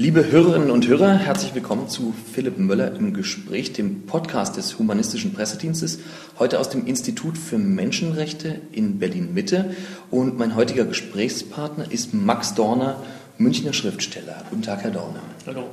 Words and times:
Liebe 0.00 0.30
Hörerinnen 0.32 0.70
und 0.70 0.88
Hörer, 0.88 1.12
herzlich 1.12 1.54
willkommen 1.54 1.90
zu 1.90 2.14
Philipp 2.32 2.56
Möller 2.56 2.94
im 2.94 3.12
Gespräch, 3.12 3.74
dem 3.74 4.06
Podcast 4.06 4.56
des 4.56 4.78
Humanistischen 4.78 5.34
Pressedienstes, 5.34 5.98
heute 6.38 6.58
aus 6.58 6.70
dem 6.70 6.86
Institut 6.86 7.36
für 7.36 7.58
Menschenrechte 7.58 8.62
in 8.72 8.98
Berlin-Mitte. 8.98 9.76
Und 10.10 10.38
mein 10.38 10.56
heutiger 10.56 10.86
Gesprächspartner 10.86 11.92
ist 11.92 12.14
Max 12.14 12.54
Dorner, 12.54 13.02
Münchner 13.36 13.74
Schriftsteller. 13.74 14.42
Guten 14.48 14.62
Tag, 14.62 14.84
Herr 14.84 14.90
Dorner. 14.90 15.20
Hallo. 15.46 15.64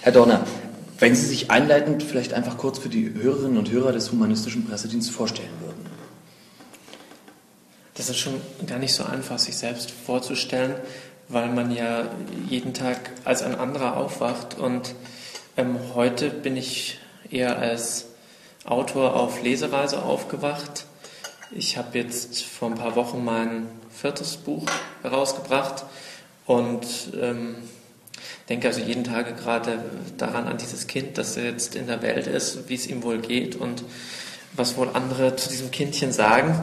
Herr 0.00 0.12
Dorner, 0.12 0.46
wenn 0.98 1.14
Sie 1.14 1.26
sich 1.26 1.50
einleitend 1.50 2.02
vielleicht 2.02 2.32
einfach 2.32 2.56
kurz 2.56 2.78
für 2.78 2.88
die 2.88 3.12
Hörerinnen 3.12 3.58
und 3.58 3.70
Hörer 3.70 3.92
des 3.92 4.10
Humanistischen 4.10 4.64
Pressedienstes 4.64 5.14
vorstellen 5.14 5.52
würden. 5.60 5.84
Das 7.92 8.08
ist 8.08 8.16
schon 8.16 8.40
gar 8.66 8.78
nicht 8.78 8.94
so 8.94 9.04
einfach, 9.04 9.38
sich 9.38 9.54
selbst 9.54 9.90
vorzustellen 9.90 10.76
weil 11.28 11.48
man 11.48 11.70
ja 11.70 12.08
jeden 12.48 12.74
Tag 12.74 13.10
als 13.24 13.42
ein 13.42 13.54
anderer 13.54 13.96
aufwacht. 13.96 14.58
Und 14.58 14.94
ähm, 15.56 15.78
heute 15.94 16.30
bin 16.30 16.56
ich 16.56 16.98
eher 17.30 17.58
als 17.58 18.06
Autor 18.64 19.14
auf 19.14 19.42
Lesereise 19.42 20.02
aufgewacht. 20.02 20.86
Ich 21.50 21.76
habe 21.76 21.98
jetzt 21.98 22.42
vor 22.42 22.70
ein 22.70 22.76
paar 22.76 22.96
Wochen 22.96 23.24
mein 23.24 23.68
viertes 23.90 24.36
Buch 24.36 24.64
herausgebracht 25.02 25.84
und 26.46 26.86
ähm, 27.20 27.56
denke 28.48 28.68
also 28.68 28.80
jeden 28.80 29.04
Tag 29.04 29.36
gerade 29.38 29.84
daran 30.16 30.46
an 30.46 30.58
dieses 30.58 30.86
Kind, 30.86 31.18
das 31.18 31.36
jetzt 31.36 31.76
in 31.76 31.86
der 31.86 32.02
Welt 32.02 32.26
ist, 32.26 32.68
wie 32.68 32.74
es 32.74 32.86
ihm 32.86 33.02
wohl 33.02 33.18
geht 33.18 33.56
und 33.56 33.84
was 34.56 34.76
wohl 34.76 34.88
andere 34.92 35.36
zu 35.36 35.48
diesem 35.48 35.70
Kindchen 35.70 36.12
sagen. 36.12 36.54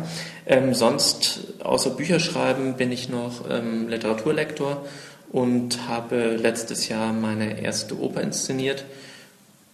Ähm, 0.45 0.73
sonst, 0.73 1.41
außer 1.63 1.91
Bücherschreiben, 1.91 2.75
bin 2.75 2.91
ich 2.91 3.09
noch 3.09 3.49
ähm, 3.49 3.87
Literaturlektor 3.87 4.85
und 5.31 5.87
habe 5.87 6.35
letztes 6.35 6.89
Jahr 6.89 7.13
meine 7.13 7.61
erste 7.61 7.99
Oper 7.99 8.21
inszeniert 8.21 8.85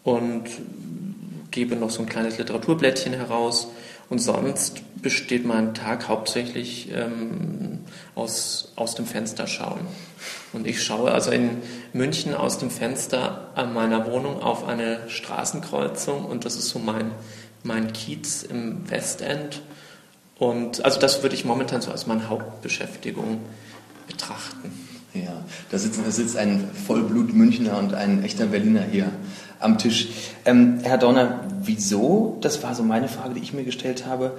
und 0.04 0.44
gebe 1.52 1.76
noch 1.76 1.90
so 1.90 2.02
ein 2.02 2.10
kleines 2.10 2.38
Literaturblättchen 2.38 3.14
heraus. 3.14 3.68
Und 4.10 4.20
sonst 4.20 4.82
besteht 5.02 5.46
mein 5.46 5.74
Tag 5.74 6.08
hauptsächlich 6.08 6.90
ähm, 6.94 7.80
aus, 8.16 8.72
aus 8.76 8.96
dem 8.96 9.06
Fenster 9.06 9.48
schauen. 9.48 9.82
Und 10.54 10.66
ich 10.66 10.82
schaue 10.82 11.12
also 11.12 11.32
in 11.32 11.50
München 11.94 12.34
aus 12.34 12.58
dem 12.58 12.70
Fenster 12.70 13.52
an 13.56 13.74
meiner 13.74 14.10
Wohnung 14.10 14.42
auf 14.42 14.66
eine 14.68 15.10
Straßenkreuzung 15.10 16.26
und 16.26 16.46
das 16.46 16.56
ist 16.56 16.70
so 16.70 16.80
mein 16.80 17.12
mein 17.68 17.94
Kiez 17.94 18.44
im 18.44 18.90
Westend. 18.90 19.62
Und 20.40 20.84
also 20.86 21.00
das 21.00 21.22
würde 21.22 21.36
ich 21.36 21.46
momentan 21.46 21.82
so 21.82 21.92
als 21.92 22.08
meine 22.08 22.30
Hauptbeschäftigung 22.30 23.40
betrachten. 24.08 24.72
Ja, 25.14 25.44
da 25.72 25.78
sitzt, 25.78 26.00
da 26.04 26.12
sitzt 26.12 26.38
ein 26.38 26.70
Vollblut-Münchner 26.88 27.78
und 27.78 27.94
ein 27.94 28.24
echter 28.24 28.48
Berliner 28.48 28.84
hier 28.84 29.12
am 29.60 29.78
Tisch. 29.78 30.10
Ähm, 30.46 30.80
Herr 30.84 30.98
Donner, 30.98 31.44
wieso, 31.64 32.38
das 32.42 32.62
war 32.64 32.76
so 32.76 32.84
meine 32.84 33.08
Frage, 33.08 33.34
die 33.34 33.42
ich 33.42 33.54
mir 33.54 33.64
gestellt 33.64 34.06
habe, 34.06 34.38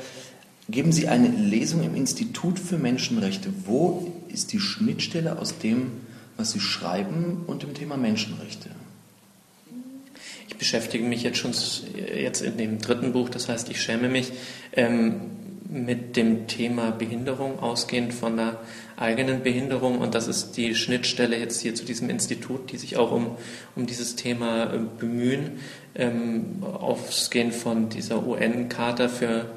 geben 0.68 0.92
Sie 0.92 1.08
eine 1.08 1.28
Lesung 1.28 1.82
im 1.82 1.94
Institut 1.94 2.58
für 2.58 2.78
Menschenrechte. 2.78 3.52
Wo 3.64 4.12
ist 4.28 4.52
die 4.52 4.60
Schnittstelle 4.60 5.38
aus 5.38 5.58
dem, 5.58 5.92
was 6.36 6.52
Sie 6.52 6.60
schreiben 6.60 7.44
und 7.46 7.62
dem 7.62 7.74
Thema 7.74 7.96
Menschenrechte? 7.96 8.70
Beschäftige 10.56 11.04
mich 11.04 11.22
jetzt 11.22 11.38
schon 11.38 11.52
jetzt 12.14 12.40
in 12.40 12.56
dem 12.56 12.78
dritten 12.78 13.12
Buch, 13.12 13.28
das 13.28 13.48
heißt, 13.48 13.70
ich 13.70 13.82
schäme 13.82 14.08
mich, 14.08 14.32
ähm, 14.72 15.20
mit 15.68 16.16
dem 16.16 16.46
Thema 16.46 16.92
Behinderung, 16.92 17.58
ausgehend 17.58 18.14
von 18.14 18.38
der 18.38 18.58
eigenen 18.96 19.42
Behinderung. 19.42 19.98
Und 19.98 20.14
das 20.14 20.26
ist 20.26 20.52
die 20.52 20.74
Schnittstelle 20.74 21.38
jetzt 21.38 21.60
hier 21.60 21.74
zu 21.74 21.84
diesem 21.84 22.08
Institut, 22.08 22.72
die 22.72 22.78
sich 22.78 22.96
auch 22.96 23.12
um, 23.12 23.36
um 23.76 23.86
dieses 23.86 24.16
Thema 24.16 24.72
äh, 24.72 24.78
bemühen, 24.98 25.60
ähm, 25.94 26.62
ausgehend 26.62 27.54
von 27.54 27.90
dieser 27.90 28.26
UN-Charta 28.26 29.08
für 29.08 29.50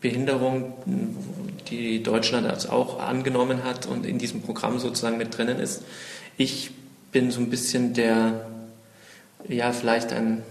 Behinderung, 0.00 0.74
die 1.68 2.02
Deutschland 2.02 2.46
als 2.46 2.68
auch 2.68 3.00
angenommen 3.00 3.64
hat 3.64 3.86
und 3.86 4.06
in 4.06 4.18
diesem 4.18 4.42
Programm 4.42 4.78
sozusagen 4.78 5.16
mit 5.16 5.36
drinnen 5.36 5.58
ist. 5.58 5.82
Ich 6.36 6.70
bin 7.10 7.30
so 7.30 7.40
ein 7.40 7.50
bisschen 7.50 7.92
der 7.94 8.46
ja, 9.48 9.72
vielleicht 9.72 10.12
ein, 10.12 10.42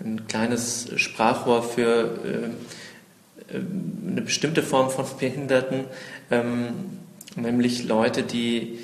ein 0.00 0.26
kleines 0.26 0.90
Sprachrohr 0.96 1.62
für 1.62 2.18
äh, 2.24 3.54
äh, 3.54 3.60
eine 4.10 4.22
bestimmte 4.22 4.62
Form 4.62 4.90
von 4.90 5.04
Behinderten, 5.18 5.84
ähm, 6.30 6.68
nämlich 7.36 7.84
Leute, 7.84 8.22
die 8.22 8.78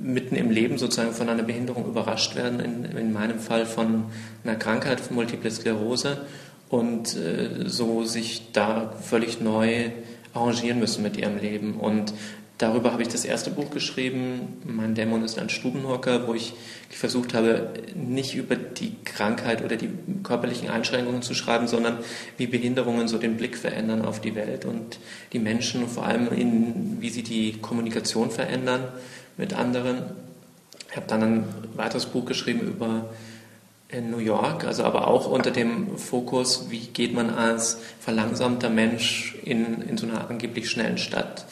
mitten 0.00 0.36
im 0.36 0.50
Leben 0.50 0.78
sozusagen 0.78 1.12
von 1.12 1.28
einer 1.28 1.42
Behinderung 1.42 1.86
überrascht 1.86 2.34
werden, 2.34 2.60
in, 2.60 2.84
in 2.96 3.12
meinem 3.12 3.38
Fall 3.38 3.66
von 3.66 4.04
einer 4.44 4.56
Krankheit, 4.56 5.00
von 5.00 5.16
Multiple 5.16 5.50
Sklerose 5.50 6.22
und 6.68 7.16
äh, 7.16 7.68
so 7.68 8.04
sich 8.04 8.52
da 8.52 8.94
völlig 9.02 9.40
neu 9.40 9.90
arrangieren 10.34 10.78
müssen 10.78 11.02
mit 11.02 11.16
ihrem 11.16 11.38
Leben. 11.38 11.74
Und 11.74 12.14
Darüber 12.62 12.92
habe 12.92 13.02
ich 13.02 13.08
das 13.08 13.24
erste 13.24 13.50
Buch 13.50 13.70
geschrieben, 13.70 14.62
Mein 14.64 14.94
Dämon 14.94 15.24
ist 15.24 15.36
ein 15.36 15.48
Stubenhocker, 15.48 16.28
wo 16.28 16.34
ich 16.34 16.52
versucht 16.90 17.34
habe, 17.34 17.72
nicht 17.96 18.36
über 18.36 18.54
die 18.54 18.94
Krankheit 19.04 19.64
oder 19.64 19.74
die 19.74 19.90
körperlichen 20.22 20.70
Einschränkungen 20.70 21.22
zu 21.22 21.34
schreiben, 21.34 21.66
sondern 21.66 21.98
wie 22.36 22.46
Behinderungen 22.46 23.08
so 23.08 23.18
den 23.18 23.36
Blick 23.36 23.58
verändern 23.58 24.04
auf 24.04 24.20
die 24.20 24.36
Welt 24.36 24.64
und 24.64 25.00
die 25.32 25.40
Menschen, 25.40 25.88
vor 25.88 26.06
allem 26.06 26.28
in, 26.28 26.98
wie 27.00 27.10
sie 27.10 27.24
die 27.24 27.54
Kommunikation 27.60 28.30
verändern 28.30 28.84
mit 29.36 29.54
anderen. 29.54 30.12
Ich 30.88 30.94
habe 30.94 31.08
dann 31.08 31.22
ein 31.24 31.44
weiteres 31.74 32.06
Buch 32.06 32.26
geschrieben 32.26 32.60
über 32.60 33.10
in 33.88 34.12
New 34.12 34.18
York, 34.18 34.62
also 34.66 34.84
aber 34.84 35.08
auch 35.08 35.26
unter 35.26 35.50
dem 35.50 35.98
Fokus, 35.98 36.66
wie 36.70 36.78
geht 36.78 37.12
man 37.12 37.30
als 37.30 37.78
verlangsamter 37.98 38.70
Mensch 38.70 39.34
in, 39.44 39.82
in 39.82 39.98
so 39.98 40.06
einer 40.06 40.30
angeblich 40.30 40.70
schnellen 40.70 40.98
Stadt 40.98 41.44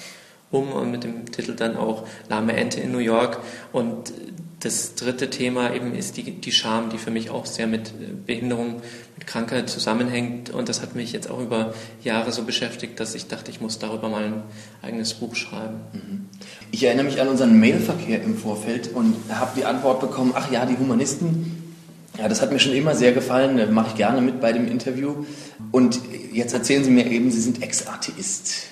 um 0.50 0.72
und 0.72 0.90
mit 0.90 1.04
dem 1.04 1.30
Titel 1.30 1.54
dann 1.54 1.76
auch 1.76 2.06
Lahme 2.28 2.54
Ente 2.54 2.80
in 2.80 2.92
New 2.92 2.98
York. 2.98 3.38
Und 3.72 4.12
das 4.60 4.94
dritte 4.94 5.30
Thema 5.30 5.74
eben 5.74 5.94
ist 5.94 6.16
die, 6.16 6.32
die 6.32 6.52
Scham, 6.52 6.90
die 6.90 6.98
für 6.98 7.10
mich 7.10 7.30
auch 7.30 7.46
sehr 7.46 7.66
mit 7.66 7.92
Behinderung, 8.26 8.82
mit 9.16 9.26
Krankheit 9.26 9.70
zusammenhängt. 9.70 10.50
Und 10.50 10.68
das 10.68 10.82
hat 10.82 10.94
mich 10.94 11.12
jetzt 11.12 11.30
auch 11.30 11.40
über 11.40 11.72
Jahre 12.02 12.30
so 12.30 12.42
beschäftigt, 12.42 13.00
dass 13.00 13.14
ich 13.14 13.26
dachte, 13.26 13.50
ich 13.50 13.60
muss 13.60 13.78
darüber 13.78 14.08
mal 14.08 14.24
ein 14.24 14.42
eigenes 14.82 15.14
Buch 15.14 15.34
schreiben. 15.34 15.80
Mhm. 15.92 16.28
Ich 16.72 16.84
erinnere 16.84 17.06
mich 17.06 17.20
an 17.20 17.28
unseren 17.28 17.58
Mailverkehr 17.58 18.22
im 18.22 18.36
Vorfeld 18.36 18.90
und 18.92 19.16
habe 19.30 19.52
die 19.56 19.64
Antwort 19.64 20.00
bekommen, 20.00 20.32
ach 20.34 20.50
ja, 20.50 20.66
die 20.66 20.76
Humanisten, 20.76 21.74
ja, 22.18 22.28
das 22.28 22.42
hat 22.42 22.52
mir 22.52 22.58
schon 22.58 22.74
immer 22.74 22.94
sehr 22.94 23.12
gefallen, 23.12 23.72
mache 23.72 23.90
ich 23.90 23.94
gerne 23.94 24.20
mit 24.20 24.40
bei 24.40 24.52
dem 24.52 24.68
Interview. 24.68 25.24
Und 25.72 26.00
jetzt 26.32 26.52
erzählen 26.52 26.84
Sie 26.84 26.90
mir 26.90 27.06
eben, 27.06 27.30
Sie 27.30 27.40
sind 27.40 27.62
Ex-Atheist. 27.62 28.66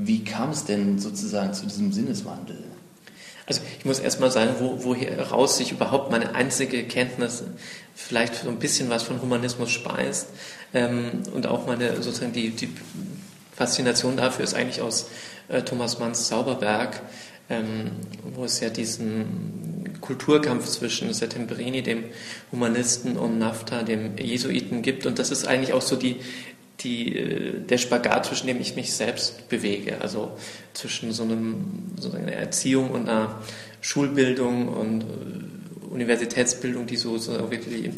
Wie 0.00 0.22
kam 0.22 0.50
es 0.50 0.64
denn 0.64 1.00
sozusagen 1.00 1.52
zu 1.52 1.66
diesem 1.66 1.92
Sinneswandel? 1.92 2.62
Also 3.46 3.62
ich 3.78 3.84
muss 3.84 3.98
erstmal 3.98 4.30
sagen, 4.30 4.52
wo, 4.60 4.84
woher 4.84 5.20
raus 5.30 5.56
sich 5.56 5.72
überhaupt 5.72 6.12
meine 6.12 6.36
einzige 6.36 6.84
Kenntnis, 6.84 7.42
vielleicht 7.96 8.36
so 8.36 8.48
ein 8.48 8.60
bisschen 8.60 8.90
was 8.90 9.02
von 9.02 9.20
Humanismus 9.20 9.70
speist 9.70 10.28
ähm, 10.72 11.22
und 11.34 11.48
auch 11.48 11.66
meine 11.66 12.00
sozusagen 12.00 12.32
die, 12.32 12.50
die 12.50 12.68
Faszination 13.56 14.16
dafür 14.16 14.44
ist 14.44 14.54
eigentlich 14.54 14.82
aus 14.82 15.08
äh, 15.48 15.62
Thomas 15.62 15.98
Manns 15.98 16.28
Zauberberg, 16.28 17.02
ähm, 17.50 17.90
wo 18.36 18.44
es 18.44 18.60
ja 18.60 18.68
diesen 18.70 19.98
Kulturkampf 20.00 20.66
zwischen 20.66 21.12
Settemberini, 21.12 21.82
dem 21.82 22.04
Humanisten, 22.52 23.16
und 23.16 23.38
Nafta, 23.38 23.82
dem 23.82 24.16
Jesuiten 24.16 24.82
gibt. 24.82 25.06
Und 25.06 25.18
das 25.18 25.32
ist 25.32 25.48
eigentlich 25.48 25.72
auch 25.72 25.82
so 25.82 25.96
die, 25.96 26.20
die, 26.80 27.16
äh, 27.16 27.60
der 27.60 27.78
Spagat, 27.78 28.26
zwischen 28.26 28.46
dem 28.46 28.60
ich 28.60 28.76
mich 28.76 28.92
selbst 28.92 29.48
bewege. 29.48 30.00
Also 30.00 30.36
zwischen 30.74 31.12
so, 31.12 31.24
einem, 31.24 31.92
so 31.98 32.12
einer 32.12 32.32
Erziehung 32.32 32.90
und 32.90 33.08
einer 33.08 33.40
Schulbildung 33.80 34.68
und 34.68 35.02
äh, 35.02 35.90
Universitätsbildung, 35.90 36.86
die 36.86 36.96
so, 36.96 37.18
so 37.18 37.50
wirklich 37.50 37.84
im 37.84 37.94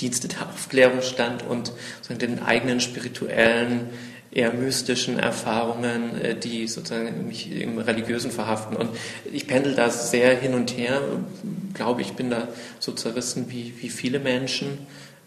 Dienste 0.00 0.28
der 0.28 0.48
Aufklärung 0.48 1.02
stand 1.02 1.44
und 1.44 1.72
sozusagen 1.96 2.18
den 2.18 2.42
eigenen 2.42 2.80
spirituellen, 2.80 3.90
eher 4.32 4.52
mystischen 4.52 5.18
Erfahrungen, 5.18 6.20
äh, 6.20 6.36
die 6.36 6.66
sozusagen 6.66 7.26
mich 7.28 7.52
im 7.52 7.78
Religiösen 7.78 8.32
verhaften. 8.32 8.76
Und 8.76 8.90
ich 9.32 9.46
pendel 9.46 9.74
da 9.74 9.90
sehr 9.90 10.36
hin 10.36 10.54
und 10.54 10.76
her. 10.76 11.00
Glaube, 11.72 12.02
ich 12.02 12.14
bin 12.14 12.30
da 12.30 12.48
so 12.80 12.92
zerrissen 12.92 13.46
wie, 13.48 13.74
wie 13.80 13.88
viele 13.88 14.18
Menschen. 14.18 14.86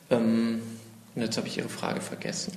Ähm, 0.09 0.61
und 1.17 1.23
jetzt 1.23 1.37
habe 1.37 1.47
ich 1.47 1.57
Ihre 1.57 1.67
Frage 1.67 1.99
vergessen. 1.99 2.53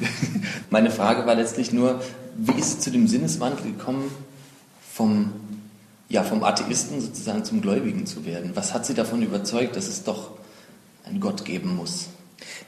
Meine 0.70 0.90
Frage 0.90 1.26
war 1.26 1.34
letztlich 1.34 1.72
nur, 1.72 2.02
wie 2.36 2.58
ist 2.58 2.78
es 2.78 2.80
zu 2.80 2.90
dem 2.90 3.06
Sinneswandel 3.06 3.72
gekommen, 3.72 4.10
vom, 4.90 5.32
ja, 6.08 6.22
vom 6.22 6.42
Atheisten 6.42 7.02
sozusagen 7.02 7.44
zum 7.44 7.60
Gläubigen 7.60 8.06
zu 8.06 8.24
werden? 8.24 8.52
Was 8.54 8.72
hat 8.72 8.86
Sie 8.86 8.94
davon 8.94 9.22
überzeugt, 9.22 9.76
dass 9.76 9.88
es 9.88 10.04
doch 10.04 10.30
einen 11.04 11.20
Gott 11.20 11.44
geben 11.44 11.76
muss? 11.76 12.08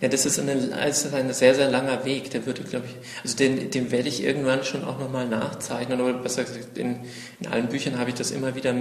Ja, 0.02 0.08
das 0.08 0.26
ist, 0.26 0.38
eine, 0.38 0.56
das 0.56 1.06
ist 1.06 1.14
ein 1.14 1.32
sehr, 1.32 1.54
sehr 1.54 1.70
langer 1.70 2.04
Weg. 2.04 2.30
Der 2.30 2.44
würde, 2.44 2.62
glaube 2.62 2.84
ich, 2.86 2.94
also 3.22 3.34
den, 3.34 3.70
den 3.70 3.90
werde 3.90 4.10
ich 4.10 4.22
irgendwann 4.22 4.62
schon 4.62 4.84
auch 4.84 4.98
nochmal 4.98 5.26
nachzeichnen. 5.26 6.02
Oder 6.02 6.12
besser 6.18 6.44
gesagt, 6.44 6.76
in, 6.76 7.00
in 7.40 7.46
allen 7.46 7.68
Büchern 7.68 7.98
habe 7.98 8.10
ich 8.10 8.16
das 8.16 8.30
immer 8.30 8.54
wieder 8.54 8.74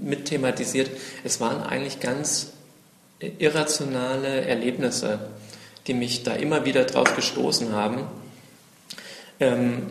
mit 0.00 0.24
thematisiert. 0.24 0.88
Es 1.24 1.40
waren 1.40 1.62
eigentlich 1.62 2.00
ganz 2.00 2.52
irrationale 3.20 4.46
Erlebnisse, 4.46 5.18
die 5.86 5.94
mich 5.94 6.22
da 6.22 6.34
immer 6.34 6.64
wieder 6.64 6.84
drauf 6.84 7.14
gestoßen 7.14 7.72
haben. 7.72 8.06
Ähm, 9.40 9.82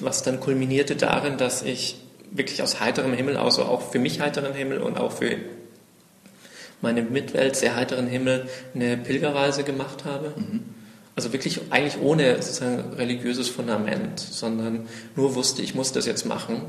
was 0.00 0.22
dann 0.22 0.40
kulminierte 0.40 0.96
darin, 0.96 1.38
dass 1.38 1.62
ich 1.62 1.96
wirklich 2.30 2.62
aus 2.62 2.80
heiterem 2.80 3.12
Himmel, 3.12 3.36
also 3.36 3.62
auch 3.62 3.92
für 3.92 3.98
mich 3.98 4.20
heiteren 4.20 4.54
Himmel 4.54 4.80
und 4.82 4.98
auch 4.98 5.12
für 5.12 5.36
meine 6.80 7.02
Mitwelt 7.02 7.56
sehr 7.56 7.76
heiteren 7.76 8.06
Himmel 8.06 8.48
eine 8.74 8.96
Pilgerreise 8.96 9.62
gemacht 9.62 10.04
habe. 10.04 10.32
Mhm. 10.36 10.64
Also 11.16 11.32
wirklich 11.32 11.60
eigentlich 11.70 12.02
ohne 12.02 12.42
sozusagen 12.42 12.94
religiöses 12.94 13.48
Fundament, 13.48 14.18
sondern 14.18 14.88
nur 15.14 15.36
wusste, 15.36 15.62
ich 15.62 15.74
muss 15.74 15.92
das 15.92 16.06
jetzt 16.06 16.26
machen 16.26 16.62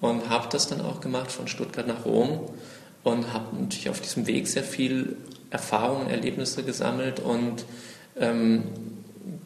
und 0.00 0.28
habe 0.28 0.48
das 0.50 0.68
dann 0.68 0.80
auch 0.80 1.00
gemacht 1.00 1.32
von 1.32 1.48
Stuttgart 1.48 1.86
nach 1.86 2.04
Rom 2.04 2.48
und 3.02 3.32
habe 3.32 3.56
natürlich 3.56 3.88
auf 3.88 4.00
diesem 4.00 4.28
Weg 4.28 4.46
sehr 4.46 4.62
viel 4.62 5.16
Erfahrungen, 5.50 6.10
Erlebnisse 6.10 6.62
gesammelt 6.62 7.20
und 7.20 7.64
ähm, 8.18 8.64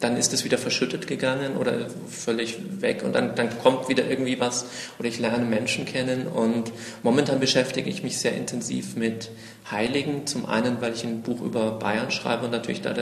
dann 0.01 0.17
ist 0.17 0.33
es 0.33 0.45
wieder 0.45 0.59
verschüttet 0.59 1.07
gegangen 1.07 1.57
oder 1.57 1.89
völlig 2.09 2.59
weg 2.81 3.03
und 3.05 3.15
dann, 3.15 3.35
dann 3.35 3.57
kommt 3.59 3.89
wieder 3.89 4.09
irgendwie 4.09 4.41
was 4.41 4.67
oder 4.99 5.09
ich 5.09 5.19
lerne 5.19 5.45
Menschen 5.45 5.85
kennen 5.85 6.27
und 6.27 6.73
momentan 7.03 7.41
beschäftige 7.41 7.89
ich 7.89 8.03
mich 8.03 8.19
sehr 8.19 8.35
intensiv 8.37 8.97
mit 8.97 9.31
Heiligen. 9.71 10.27
Zum 10.27 10.47
einen, 10.47 10.81
weil 10.81 10.95
ich 10.95 11.05
ein 11.05 11.23
Buch 11.23 11.41
über 11.41 11.73
Bayern 11.73 12.11
schreibe 12.11 12.47
und 12.47 12.51
natürlich 12.51 12.83
da 12.83 12.95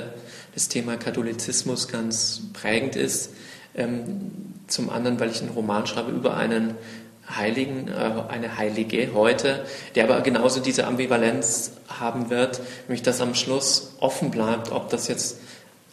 das 0.54 0.68
Thema 0.68 0.96
Katholizismus 0.96 1.88
ganz 1.88 2.42
prägend 2.52 2.96
ist. 2.96 3.30
Ähm, 3.74 4.32
zum 4.66 4.90
anderen, 4.90 5.20
weil 5.20 5.30
ich 5.30 5.42
einen 5.42 5.50
Roman 5.50 5.86
schreibe 5.86 6.10
über 6.10 6.36
einen 6.36 6.74
Heiligen, 7.34 7.88
äh, 7.88 8.22
eine 8.28 8.56
Heilige 8.56 9.12
heute, 9.14 9.64
der 9.94 10.04
aber 10.04 10.20
genauso 10.20 10.60
diese 10.60 10.86
Ambivalenz 10.86 11.72
haben 11.88 12.30
wird, 12.30 12.60
nämlich 12.86 13.02
dass 13.02 13.20
am 13.20 13.34
Schluss 13.34 13.94
offen 14.00 14.30
bleibt, 14.30 14.70
ob 14.70 14.90
das 14.90 15.08
jetzt 15.08 15.38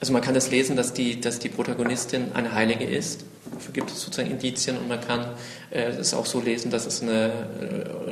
also 0.03 0.11
man 0.11 0.21
kann 0.21 0.35
es 0.35 0.44
das 0.44 0.51
lesen, 0.51 0.75
dass 0.75 0.91
die, 0.91 1.21
dass 1.21 1.39
die 1.39 1.47
Protagonistin 1.47 2.33
eine 2.33 2.53
Heilige 2.53 2.83
ist. 2.83 3.23
Dafür 3.53 3.71
gibt 3.71 3.89
es 3.89 4.01
sozusagen 4.01 4.29
Indizien 4.31 4.77
und 4.77 4.89
man 4.89 5.00
kann 5.00 5.27
äh, 5.71 5.91
es 5.91 6.13
auch 6.13 6.25
so 6.25 6.41
lesen, 6.41 6.71
dass 6.71 6.85
es 6.85 7.01
eine 7.01 7.31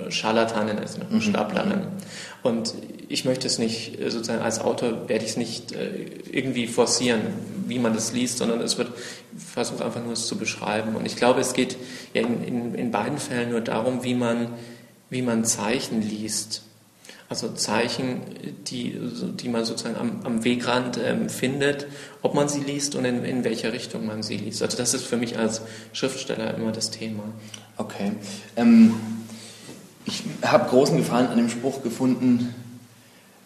äh, 0.08 0.10
Scharlatanin 0.10 0.78
ist, 0.78 1.02
eine 1.02 1.10
mhm. 1.10 1.20
Staplerin. 1.20 1.82
Und 2.44 2.76
ich 3.10 3.26
möchte 3.26 3.46
es 3.46 3.60
nicht, 3.60 4.00
äh, 4.00 4.10
sozusagen 4.10 4.42
als 4.42 4.62
Autor 4.62 5.10
werde 5.10 5.26
ich 5.26 5.32
es 5.32 5.38
nicht 5.38 5.74
äh, 5.74 6.06
irgendwie 6.32 6.68
forcieren, 6.68 7.24
wie 7.68 7.78
man 7.78 7.94
das 7.94 8.14
liest, 8.14 8.38
sondern 8.38 8.62
es 8.62 8.78
wird, 8.78 8.94
ich 9.38 9.44
versuche 9.44 9.84
einfach 9.84 10.02
nur 10.02 10.14
es 10.14 10.28
zu 10.28 10.38
beschreiben. 10.38 10.96
Und 10.96 11.06
ich 11.06 11.18
glaube, 11.18 11.42
es 11.42 11.52
geht 11.52 11.76
ja 12.14 12.22
in, 12.22 12.42
in, 12.46 12.76
in 12.76 12.92
beiden 12.92 13.18
Fällen 13.18 13.50
nur 13.50 13.60
darum, 13.60 14.06
wie 14.06 14.16
man, 14.16 14.54
wie 15.10 15.24
man 15.24 15.44
Zeichen 15.44 16.02
liest. 16.02 16.62
Also 17.32 17.48
Zeichen, 17.54 18.20
die, 18.68 18.94
die 19.42 19.48
man 19.48 19.64
sozusagen 19.64 19.96
am, 19.96 20.20
am 20.26 20.44
Wegrand 20.44 21.00
ähm, 21.02 21.30
findet, 21.30 21.88
ob 22.22 22.36
man 22.36 22.50
sie 22.50 22.60
liest 22.60 22.94
und 22.94 23.06
in, 23.06 23.24
in 23.24 23.46
welcher 23.46 23.72
Richtung 23.72 24.06
man 24.06 24.22
sie 24.22 24.36
liest. 24.36 24.62
Also 24.62 24.76
das 24.76 24.94
ist 24.94 25.06
für 25.06 25.16
mich 25.16 25.40
als 25.40 25.62
Schriftsteller 25.94 26.54
immer 26.56 26.74
das 26.74 26.92
Thema. 26.92 27.24
Okay. 27.78 28.12
Ähm, 28.58 28.96
ich 30.04 30.24
habe 30.42 30.70
großen 30.70 30.98
Gefallen 30.98 31.28
an 31.28 31.38
dem 31.38 31.48
Spruch 31.48 31.82
gefunden, 31.84 32.54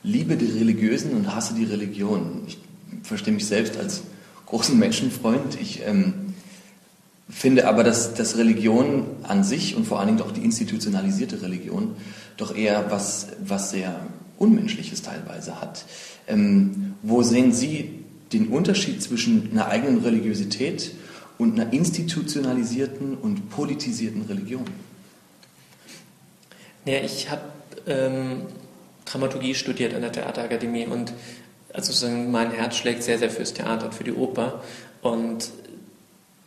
liebe 0.01 0.35
die 0.35 0.57
Religiösen 0.57 1.11
und 1.11 1.35
hasse 1.35 1.53
die 1.53 1.65
Religion. 1.65 2.41
Ich 2.47 2.57
verstehe 3.03 3.35
mich 3.35 3.45
selbst 3.45 3.77
als 3.77 4.01
großen 4.47 4.79
Menschenfreund. 4.79 5.61
Ich 5.61 5.83
ähm, 5.85 6.33
finde 7.29 7.67
aber, 7.67 7.83
dass, 7.83 8.15
dass 8.15 8.35
Religion 8.35 9.05
an 9.21 9.43
sich 9.43 9.75
und 9.75 9.85
vor 9.85 9.99
allen 9.99 10.07
Dingen 10.07 10.21
auch 10.21 10.31
die 10.31 10.43
institutionalisierte 10.43 11.43
Religion 11.43 11.95
doch 12.37 12.55
eher 12.55 12.91
was, 12.91 13.27
was 13.43 13.71
sehr 13.71 13.99
Unmenschliches 14.37 15.01
teilweise 15.01 15.61
hat. 15.61 15.85
Ähm, 16.27 16.95
wo 17.01 17.21
sehen 17.23 17.53
Sie 17.53 18.03
den 18.33 18.47
Unterschied 18.47 19.01
zwischen 19.01 19.51
einer 19.51 19.67
eigenen 19.67 19.99
Religiosität 19.99 20.91
und 21.37 21.59
einer 21.59 21.71
institutionalisierten 21.71 23.15
und 23.15 23.49
politisierten 23.49 24.23
Religion? 24.23 24.65
Ja, 26.85 26.99
ich 26.99 27.29
habe 27.29 27.43
ähm, 27.87 28.43
Dramaturgie 29.05 29.55
studiert 29.55 29.93
an 29.93 30.01
der 30.01 30.11
Theaterakademie 30.11 30.87
und 30.87 31.13
also 31.73 32.07
mein 32.07 32.51
Herz 32.51 32.77
schlägt 32.77 33.03
sehr, 33.03 33.19
sehr 33.19 33.29
fürs 33.29 33.53
Theater 33.53 33.87
und 33.87 33.93
für 33.93 34.03
die 34.03 34.13
Oper. 34.13 34.63
Und 35.01 35.51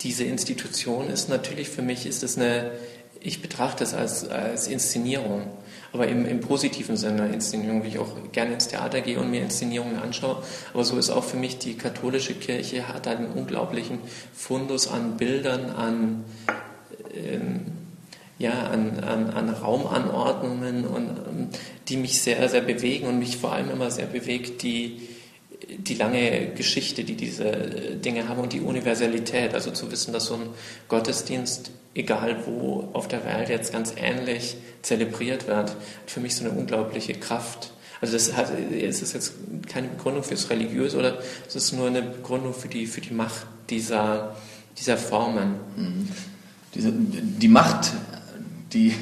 diese 0.01 0.23
Institution 0.23 1.07
ist 1.09 1.29
natürlich 1.29 1.69
für 1.69 1.81
mich, 1.81 2.05
ist 2.05 2.23
es 2.23 2.37
eine, 2.37 2.71
ich 3.19 3.41
betrachte 3.41 3.83
es 3.83 3.93
als, 3.93 4.27
als 4.27 4.67
Inszenierung 4.67 5.47
aber 5.91 6.07
im, 6.07 6.25
im 6.25 6.39
positiven 6.39 6.97
Sinne 6.97 7.29
Inszenierung, 7.29 7.83
wie 7.83 7.89
ich 7.89 7.99
auch 7.99 8.31
gerne 8.31 8.53
ins 8.53 8.67
Theater 8.67 9.01
gehe 9.01 9.19
und 9.19 9.31
mir 9.31 9.41
Inszenierungen 9.41 9.97
anschaue. 9.97 10.43
Aber 10.73 10.83
so 10.83 10.97
ist 10.97 11.09
auch 11.09 11.23
für 11.23 11.37
mich 11.37 11.57
die 11.57 11.75
katholische 11.75 12.35
Kirche, 12.35 12.87
hat 12.87 13.07
einen 13.07 13.27
unglaublichen 13.27 13.99
Fundus 14.33 14.87
an 14.87 15.17
Bildern, 15.17 15.71
an, 15.71 16.23
ähm, 17.13 17.65
ja, 18.37 18.67
an, 18.67 18.99
an, 18.99 19.29
an 19.31 19.49
Raumanordnungen, 19.49 20.85
und, 20.85 21.09
ähm, 21.09 21.49
die 21.87 21.97
mich 21.97 22.21
sehr, 22.21 22.47
sehr 22.49 22.61
bewegen 22.61 23.07
und 23.07 23.19
mich 23.19 23.37
vor 23.37 23.53
allem 23.53 23.71
immer 23.71 23.89
sehr 23.89 24.05
bewegt, 24.05 24.61
die, 24.61 25.09
die 25.77 25.95
lange 25.95 26.51
Geschichte, 26.55 27.03
die 27.03 27.15
diese 27.15 27.51
Dinge 27.95 28.29
haben 28.29 28.39
und 28.39 28.53
die 28.53 28.61
Universalität. 28.61 29.55
Also 29.55 29.71
zu 29.71 29.91
wissen, 29.91 30.13
dass 30.13 30.25
so 30.25 30.35
ein 30.35 30.49
Gottesdienst 30.87 31.71
egal 31.95 32.37
wo 32.45 32.89
auf 32.93 33.07
der 33.07 33.25
Welt 33.25 33.49
jetzt 33.49 33.73
ganz 33.73 33.93
ähnlich 33.97 34.57
zelebriert 34.81 35.47
wird, 35.47 35.57
hat 35.57 35.75
für 36.05 36.19
mich 36.19 36.35
so 36.35 36.45
eine 36.45 36.53
unglaubliche 36.53 37.13
Kraft. 37.13 37.71
Also 38.01 38.13
das 38.13 38.35
hat, 38.35 38.51
es 38.71 39.01
ist 39.01 39.13
jetzt 39.13 39.33
keine 39.67 39.89
Begründung 39.89 40.23
fürs 40.23 40.49
Religiöse 40.49 40.97
oder 40.97 41.17
es 41.47 41.55
ist 41.55 41.73
nur 41.73 41.87
eine 41.87 42.01
Begründung 42.01 42.53
für 42.53 42.69
die, 42.69 42.85
für 42.85 43.01
die 43.01 43.13
Macht 43.13 43.45
dieser, 43.69 44.35
dieser 44.77 44.97
Formen. 44.97 45.55
Mhm. 45.75 46.07
Diese, 46.75 46.93
die 46.93 47.47
Macht, 47.47 47.91
die, 48.71 48.93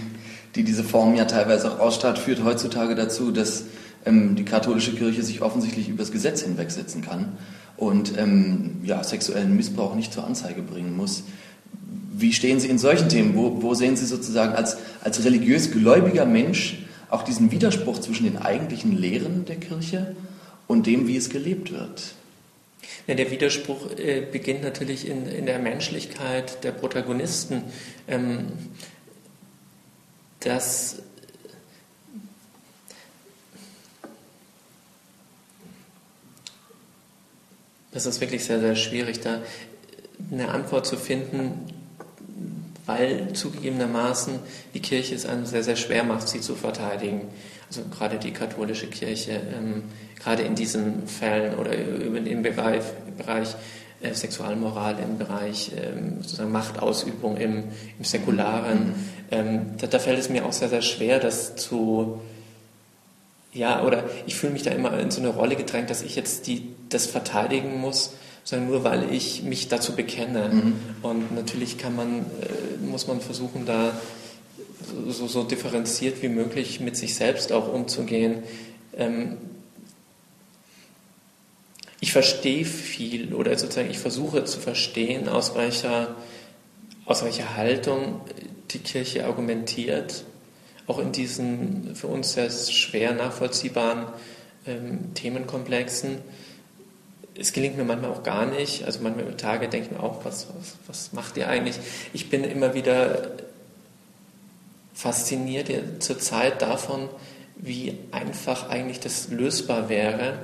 die 0.56 0.63
diese 0.63 0.84
Form 0.84 1.16
ja 1.16 1.25
teilweise 1.25 1.72
auch 1.72 1.80
ausstrahlt, 1.80 2.18
führt 2.18 2.44
heutzutage 2.44 2.95
dazu, 2.95 3.31
dass 3.31 3.66
ähm, 4.06 4.36
die 4.36 4.45
katholische 4.45 4.95
Kirche 4.95 5.22
sich 5.22 5.42
offensichtlich 5.42 5.89
übers 5.89 6.12
Gesetz 6.12 6.42
hinwegsetzen 6.42 7.01
kann 7.01 7.38
und 7.75 8.18
ähm, 8.18 8.81
ja, 8.84 9.04
sexuellen 9.04 9.56
Missbrauch 9.56 9.94
nicht 9.95 10.13
zur 10.13 10.25
Anzeige 10.25 10.62
bringen 10.62 10.95
muss. 10.95 11.24
Wie 12.19 12.33
stehen 12.33 12.59
Sie 12.59 12.67
in 12.67 12.79
solchen 12.79 13.09
Themen? 13.09 13.35
Wo, 13.35 13.61
wo 13.61 13.75
sehen 13.75 13.95
Sie 13.95 14.05
sozusagen 14.05 14.53
als, 14.53 14.77
als 15.01 15.23
religiös 15.23 15.71
gläubiger 15.71 16.25
Mensch 16.25 16.79
auch 17.09 17.21
diesen 17.21 17.51
Widerspruch 17.51 17.99
zwischen 17.99 18.25
den 18.25 18.37
eigentlichen 18.37 18.97
Lehren 18.97 19.45
der 19.45 19.57
Kirche 19.57 20.15
und 20.65 20.88
dem, 20.88 21.07
wie 21.07 21.15
es 21.15 21.29
gelebt 21.29 21.71
wird? 21.71 22.15
Ja, 23.05 23.13
der 23.13 23.29
Widerspruch 23.29 23.91
äh, 23.97 24.21
beginnt 24.31 24.63
natürlich 24.63 25.07
in, 25.07 25.27
in 25.27 25.45
der 25.45 25.59
Menschlichkeit 25.59 26.63
der 26.63 26.71
Protagonisten. 26.71 27.63
Ähm, 28.07 28.47
dass 30.39 31.01
das 37.91 38.05
ist 38.05 38.21
wirklich 38.21 38.43
sehr, 38.43 38.59
sehr 38.59 38.75
schwierig, 38.75 39.19
da 39.19 39.41
eine 40.31 40.50
Antwort 40.50 40.86
zu 40.86 40.97
finden, 40.97 41.76
weil 42.88 43.34
zugegebenermaßen 43.34 44.39
die 44.74 44.79
Kirche 44.82 45.13
es 45.13 45.25
einem 45.27 45.46
sehr, 45.46 45.63
sehr 45.63 45.75
schwer 45.75 46.03
macht, 46.03 46.27
sie 46.27 46.41
zu 46.41 46.56
verteidigen. 46.56 47.27
Also 47.67 47.82
gerade 47.96 48.17
die 48.17 48.32
katholische 48.32 48.88
Kirche, 48.88 49.41
ähm, 49.56 49.84
gerade 50.20 50.44
in 50.44 50.56
diesen 50.56 51.06
Fällen 51.06 51.56
oder 51.56 51.74
im 51.74 52.41
Bereich, 52.41 52.82
Bereich 53.17 53.56
äh, 54.01 54.13
Sexualmoral, 54.13 54.96
im 55.00 55.17
Bereich 55.17 55.72
ähm, 55.75 56.22
sozusagen 56.22 56.51
Machtausübung 56.51 57.36
im, 57.38 57.65
im 57.98 58.06
Säkularen, 58.06 58.96
ähm, 59.32 59.77
da, 59.77 59.88
da, 59.88 60.00
fällt 60.00 60.20
es 60.20 60.29
mir 60.29 60.46
auch 60.46 60.53
sehr, 60.53 60.70
sehr 60.70 60.82
schwer, 60.82 61.20
das 61.20 61.58
zu, 61.58 62.22
ja, 63.51 63.84
oder 63.84 64.06
ich 64.25 64.36
fühle 64.36 64.53
mich 64.53 64.63
da 64.63 64.72
immer 64.72 64.98
in 64.98 65.12
so 65.12 65.20
eine 65.20 65.29
Rolle 65.29 65.58
gedrängt, 65.58 65.89
dass 65.89 66.03
ich 66.03 66.15
jetzt 66.15 66.48
die, 66.48 66.70
das 66.88 67.06
verteidigen 67.06 67.82
muss, 67.82 68.13
sondern 68.48 68.70
nur 68.70 68.86
weil 68.86 69.13
ich 69.13 69.44
mich 69.44 69.68
dazu 69.68 69.94
bekenne. 69.94 70.48
Mhm. 70.48 70.74
Und 71.01 71.36
natürlich 71.36 71.77
kann 71.77 71.98
man, 71.98 72.20
äh, 72.20 72.77
muss 72.82 73.06
man 73.06 73.20
versuchen, 73.20 73.66
da 73.66 73.92
so, 75.10 75.27
so, 75.27 75.44
differenziert 75.44 76.22
wie 76.22 76.30
möglich 76.30 76.80
mit 76.80 76.96
sich 76.96 77.13
selbst 77.16 77.51
auch 77.51 77.68
umzugehen. 77.68 78.44
Ähm, 78.96 79.36
ich 82.00 82.13
verstehe 82.13 82.63
viel 82.63 83.34
oder 83.34 83.58
sozusagen 83.58 83.92
ich 83.92 84.00
versuche 84.00 84.46
zu 84.46 84.62
verstehen, 84.62 85.27
aus 85.27 85.54
welcher, 85.56 86.16
aus 87.04 87.25
welcher 87.25 87.58
Haltung 87.58 88.22
die 88.72 88.80
Kirche 88.80 89.25
argumentiert, 89.25 90.24
auch 90.86 91.00
in 91.00 91.12
diesen 91.12 91.98
für 91.98 92.08
uns 92.08 92.32
sehr 92.32 92.50
schwer 92.50 93.12
nachvollziehbaren 93.12 94.06
ähm, 94.66 95.13
Themenkomplexen 95.16 96.20
es 97.39 97.53
gelingt 97.53 97.77
mir 97.77 97.84
manchmal 97.84 98.12
auch 98.12 98.24
gar 98.24 98.46
nicht. 98.46 98.86
Also 98.86 99.01
manchmal 99.01 99.25
über 99.25 99.38
Tage 99.38 99.67
denke 99.67 99.88
ich 99.88 99.98
mir 99.98 100.03
auch, 100.03 100.25
was, 100.25 100.48
was, 100.58 100.75
was 100.88 101.13
macht 101.13 101.38
ihr 101.38 101.48
eigentlich? 101.48 101.79
Ich 102.13 102.29
bin 102.29 102.44
immer 102.44 102.74
wieder 102.74 103.32
fasziniert 104.94 105.70
zurzeit 106.00 106.62
davon, 106.62 107.10
wie 107.56 107.98
einfach 108.12 108.70
eigentlich 108.70 109.00
das 109.00 109.29
lösbar 109.29 109.89
wäre 109.89 110.39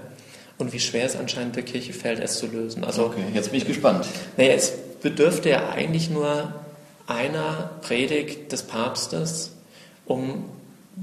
und 0.58 0.74
wie 0.74 0.80
schwer 0.80 1.06
es 1.06 1.16
anscheinend 1.16 1.56
der 1.56 1.64
Kirche 1.64 1.94
fällt, 1.94 2.20
es 2.20 2.38
zu 2.38 2.48
lösen. 2.48 2.84
Also, 2.84 3.06
okay, 3.06 3.24
jetzt 3.34 3.52
bin 3.52 3.60
ich 3.60 3.68
gespannt. 3.68 4.06
Naja, 4.38 4.54
es 4.54 4.72
bedürfte 5.02 5.50
ja 5.50 5.70
eigentlich 5.70 6.10
nur 6.10 6.54
einer 7.08 7.72
Predigt 7.82 8.52
des 8.52 8.64
Papstes, 8.64 9.52
um 10.06 10.46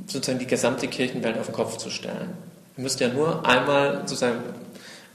sozusagen 0.06 0.38
die 0.38 0.46
gesamte 0.46 0.86
Kirchenwelt 0.88 1.38
auf 1.38 1.46
den 1.46 1.54
Kopf 1.54 1.76
zu 1.76 1.90
stellen. 1.90 2.30
Ihr 2.76 2.82
müsst 2.82 3.00
ja 3.00 3.08
nur 3.08 3.44
einmal 3.46 4.02
sozusagen 4.06 4.38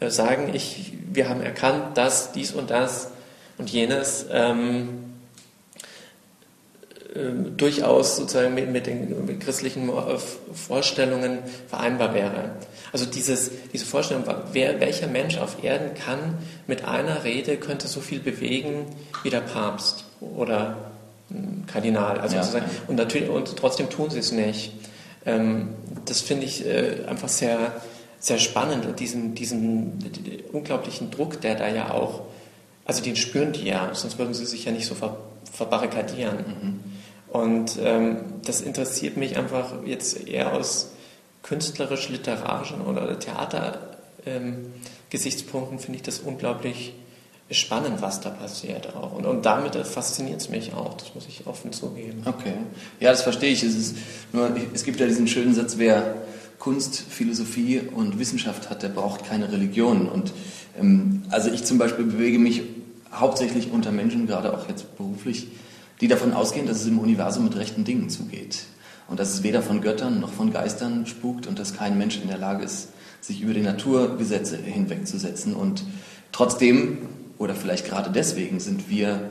sagen, 0.02 0.52
ich, 0.54 0.94
wir 1.12 1.30
haben 1.30 1.42
erkannt, 1.42 1.98
dass 1.98 2.32
dies 2.32 2.52
und 2.52 2.70
das 2.70 3.12
und 3.58 3.70
jenes 3.70 4.26
ähm, 4.32 5.06
äh, 7.16 7.52
durchaus 7.56 8.18
sozusagen 8.18 8.54
mit, 8.54 8.70
mit 8.70 8.88
den 8.88 9.26
mit 9.26 9.40
christlichen 9.40 9.90
Vorstellungen 10.54 11.40
vereinbar 11.68 12.14
wäre. 12.14 12.52
Also 12.92 13.06
dieses, 13.06 13.52
diese 13.74 13.86
Vorstellung, 13.86 14.24
wer, 14.52 14.80
welcher 14.80 15.08
Mensch 15.08 15.38
auf 15.38 15.64
Erden 15.64 15.96
kann 15.96 16.38
mit 16.68 16.86
einer 16.86 17.24
Rede, 17.24 17.58
könnte 17.58 17.88
so 17.88 18.02
viel 18.02 18.20
bewegen 18.20 18.86
wie 19.24 19.30
der 19.30 19.42
Papst 19.42 20.06
oder 20.20 20.92
ein 21.30 21.66
Kardinal. 21.68 22.20
Also 22.20 22.36
ja, 22.36 22.48
Und, 22.88 22.96
natürlich, 22.96 23.30
und 23.30 23.56
trotzdem 23.58 23.90
tun 23.90 24.10
sie 24.10 24.20
es 24.20 24.32
nicht. 24.32 24.74
Ähm, 25.26 25.70
das 26.06 26.22
finde 26.22 26.46
ich 26.46 26.66
äh, 26.66 27.06
einfach 27.08 27.30
sehr, 27.30 27.82
sehr 28.26 28.40
spannend 28.40 28.88
und 28.88 29.00
diesen, 29.00 29.36
diesen 29.36 30.04
unglaublichen 30.52 31.12
Druck, 31.12 31.40
der 31.42 31.54
da 31.54 31.70
ja 31.70 31.92
auch, 31.92 32.22
also 32.84 33.04
den 33.04 33.16
spüren 33.16 33.54
die 33.54 33.66
ja, 33.66 33.94
sonst 33.94 34.18
würden 34.18 34.34
sie 34.34 34.48
sich 34.48 34.66
ja 34.66 34.72
nicht 34.72 34.88
so 34.88 34.96
ver, 34.96 35.18
verbarrikadieren. 35.54 36.38
Mhm. 36.38 36.80
Und 37.30 37.78
ähm, 37.80 38.18
das 38.44 38.62
interessiert 38.62 39.16
mich 39.16 39.38
einfach 39.38 39.74
jetzt 39.86 40.28
eher 40.28 40.54
aus 40.54 40.94
künstlerisch-literarischen 41.44 42.82
oder 42.82 43.20
Theater-Gesichtspunkten, 43.20 45.78
ähm, 45.78 45.84
finde 45.84 45.98
ich 45.98 46.04
das 46.04 46.18
unglaublich 46.18 46.96
spannend, 47.52 48.02
was 48.02 48.22
da 48.22 48.32
passiert 48.32 48.96
auch. 48.96 49.14
Und, 49.14 49.28
und 49.28 49.46
damit 49.46 49.76
fasziniert 49.76 50.42
es 50.42 50.50
mich 50.50 50.74
auch, 50.74 50.96
das 50.96 51.14
muss 51.14 51.28
ich 51.28 51.46
offen 51.46 51.74
zugeben. 51.74 52.24
Okay. 52.26 52.54
Ja, 53.00 53.12
das 53.12 53.22
verstehe 53.22 53.52
ich. 53.52 53.62
Es, 53.62 53.76
ist 53.76 53.98
nur, 54.34 54.50
es 54.74 54.84
gibt 54.84 55.00
ja 55.00 55.06
diesen 55.06 55.28
schönen 55.28 55.54
Satz, 55.54 55.76
wer 55.78 56.26
Kunst, 56.66 57.00
Philosophie 57.00 57.80
und 57.80 58.18
Wissenschaft 58.18 58.72
hat, 58.72 58.82
der 58.82 58.90
braucht 58.90 59.24
keine 59.24 59.52
Religion. 59.52 60.10
Und 60.10 60.34
ähm, 60.82 61.22
also 61.30 61.52
ich 61.52 61.64
zum 61.64 61.78
Beispiel 61.78 62.06
bewege 62.06 62.40
mich 62.40 62.64
hauptsächlich 63.14 63.72
unter 63.72 63.92
Menschen, 63.92 64.26
gerade 64.26 64.52
auch 64.52 64.68
jetzt 64.68 64.98
beruflich, 64.98 65.50
die 66.02 66.08
davon 66.08 66.34
ausgehen, 66.34 66.66
dass 66.66 66.82
es 66.82 66.88
im 66.88 66.98
Universum 66.98 67.44
mit 67.44 67.56
rechten 67.56 67.84
Dingen 67.84 68.10
zugeht. 68.10 68.64
Und 69.08 69.20
dass 69.20 69.32
es 69.32 69.44
weder 69.44 69.62
von 69.62 69.82
Göttern 69.82 70.20
noch 70.20 70.34
von 70.34 70.52
Geistern 70.52 71.06
spukt 71.06 71.46
und 71.46 71.60
dass 71.60 71.78
kein 71.78 72.00
Mensch 72.00 72.20
in 72.20 72.30
der 72.30 72.40
Lage 72.40 72.64
ist, 72.64 72.88
sich 73.22 73.42
über 73.42 73.54
die 73.54 73.62
Naturgesetze 73.62 74.58
hinwegzusetzen. 74.58 75.54
Und 75.54 75.84
trotzdem 76.32 76.98
oder 77.38 77.54
vielleicht 77.54 77.86
gerade 77.86 78.10
deswegen 78.10 78.60
sind 78.60 78.90
wir 78.90 79.30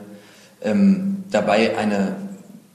ähm, 0.61 1.25
dabei, 1.31 1.77
eine, 1.77 2.15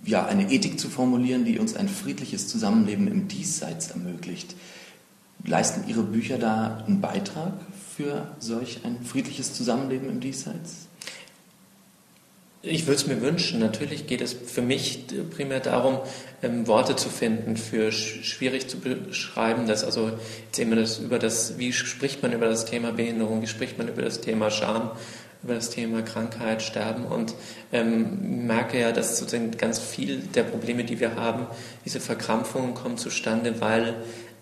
ja, 0.05 0.27
eine 0.27 0.51
Ethik 0.51 0.81
zu 0.81 0.89
formulieren, 0.89 1.45
die 1.45 1.59
uns 1.59 1.77
ein 1.77 1.89
friedliches 1.89 2.49
Zusammenleben 2.49 3.09
im 3.09 3.29
Diesseits 3.29 3.91
ermöglicht. 3.91 4.57
Leisten 5.45 5.89
Ihre 5.89 6.03
Bücher 6.03 6.39
da 6.39 6.85
einen 6.87 7.01
Beitrag 7.01 7.55
für 7.97 8.35
solch 8.39 8.81
ein 8.85 9.03
friedliches 9.05 9.55
Zusammenleben 9.55 10.09
im 10.09 10.21
Diesseits? 10.21 10.89
Ich 12.63 12.87
würde 12.87 13.01
es 13.01 13.07
mir 13.07 13.23
wünschen. 13.23 13.59
Natürlich 13.59 14.07
geht 14.07 14.21
es 14.21 14.35
für 14.35 14.61
mich 14.61 15.07
primär 15.31 15.61
darum, 15.61 15.99
ähm, 16.43 16.67
Worte 16.67 16.95
zu 16.95 17.09
finden 17.09 17.57
für 17.57 17.91
schwierig 17.91 18.69
zu 18.69 18.79
beschreiben. 18.79 19.67
Das 19.67 19.83
also 19.83 20.11
jetzt 20.47 20.59
immer 20.59 20.77
das 20.77 20.99
über 20.99 21.19
das, 21.19 21.57
wie 21.57 21.73
spricht 21.73 22.23
man 22.23 22.35
über 22.35 22.49
das 22.49 22.67
Thema 22.67 22.93
Behinderung, 22.93 23.41
wie 23.41 23.47
spricht 23.47 23.79
man 23.79 23.89
über 23.89 24.03
das 24.03 24.21
Thema 24.21 24.51
Scham, 24.51 24.91
über 25.43 25.55
das 25.55 25.71
Thema 25.71 26.03
Krankheit, 26.03 26.63
Sterben 26.63 27.05
und 27.05 27.35
ähm, 27.73 28.47
merke 28.47 28.79
ja, 28.79 28.93
dass 28.93 29.19
sozusagen 29.19 29.51
ganz 29.53 29.79
viel 29.79 30.19
der 30.19 30.43
Probleme, 30.43 30.85
die 30.85 31.01
wir 31.01 31.17
haben, 31.17 31.47
diese 31.85 32.01
Verkrampfungen 32.01 32.75
kommen 32.75 32.99
zustande, 32.99 33.61
weil 33.61 33.95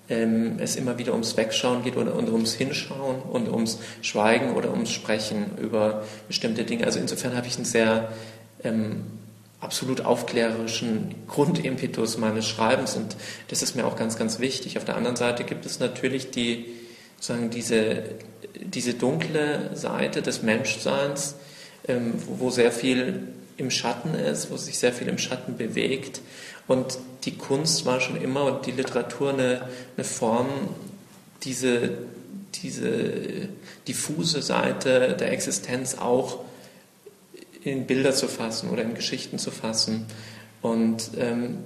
ähm, 0.08 0.56
es 0.58 0.76
immer 0.76 0.98
wieder 0.98 1.12
ums 1.12 1.36
Wegschauen 1.36 1.82
geht 1.84 1.96
oder, 1.96 2.14
und 2.14 2.28
ums 2.30 2.54
Hinschauen 2.54 3.20
und 3.22 3.48
ums 3.48 3.78
Schweigen 4.02 4.54
oder 4.54 4.72
ums 4.72 4.90
Sprechen 4.90 5.56
über 5.58 6.04
bestimmte 6.26 6.64
Dinge. 6.64 6.84
Also 6.86 6.98
insofern 6.98 7.36
habe 7.36 7.46
ich 7.46 7.56
einen 7.56 7.64
sehr 7.64 8.08
ähm, 8.64 9.04
absolut 9.60 10.02
aufklärerischen 10.02 11.14
Grundimpetus 11.26 12.16
meines 12.16 12.46
Schreibens 12.46 12.94
und 12.96 13.16
das 13.48 13.62
ist 13.62 13.74
mir 13.74 13.86
auch 13.86 13.96
ganz, 13.96 14.16
ganz 14.16 14.38
wichtig. 14.38 14.78
Auf 14.78 14.84
der 14.84 14.96
anderen 14.96 15.16
Seite 15.16 15.44
gibt 15.44 15.66
es 15.66 15.80
natürlich 15.80 16.30
die, 16.30 16.66
sozusagen 17.16 17.50
diese, 17.50 18.04
diese 18.70 18.94
dunkle 18.94 19.70
Seite 19.74 20.22
des 20.22 20.42
Menschseins, 20.42 21.36
ähm, 21.86 22.14
wo, 22.26 22.46
wo 22.46 22.50
sehr 22.50 22.72
viel 22.72 23.28
im 23.56 23.70
Schatten 23.70 24.14
ist, 24.14 24.50
wo 24.50 24.56
sich 24.56 24.78
sehr 24.78 24.92
viel 24.92 25.08
im 25.08 25.18
Schatten 25.18 25.56
bewegt 25.56 26.20
und 26.68 26.98
die 27.24 27.36
Kunst 27.36 27.86
war 27.86 28.00
schon 28.00 28.20
immer 28.20 28.44
und 28.44 28.66
die 28.66 28.72
Literatur 28.72 29.32
eine, 29.32 29.68
eine 29.96 30.04
Form, 30.04 30.46
diese, 31.42 31.98
diese 32.54 33.48
diffuse 33.88 34.42
Seite 34.42 35.16
der 35.18 35.32
Existenz 35.32 35.96
auch 35.96 36.40
in 37.64 37.86
Bilder 37.86 38.12
zu 38.12 38.28
fassen 38.28 38.70
oder 38.70 38.82
in 38.82 38.94
Geschichten 38.94 39.38
zu 39.38 39.50
fassen. 39.50 40.06
Und 40.60 41.10
ähm, 41.18 41.58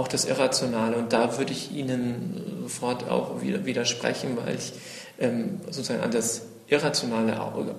auch 0.00 0.08
das 0.08 0.24
Irrationale. 0.24 0.96
Und 0.96 1.12
da 1.12 1.36
würde 1.38 1.52
ich 1.52 1.72
Ihnen 1.72 2.62
sofort 2.62 3.08
auch 3.08 3.42
widersprechen, 3.42 4.36
weil 4.42 4.56
ich 4.56 4.72
ähm, 5.18 5.60
sozusagen 5.66 6.00
an 6.00 6.10
das 6.10 6.42
Irrationale 6.68 7.36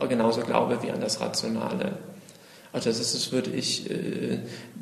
genauso 0.07 0.41
glaube 0.41 0.83
wie 0.83 0.91
an 0.91 1.01
das 1.01 1.19
Rationale. 1.19 1.97
Also 2.73 2.89
das, 2.89 2.99
ist, 2.99 3.15
das 3.15 3.31
würde 3.31 3.49
ich, 3.49 3.89
äh, 3.89 4.39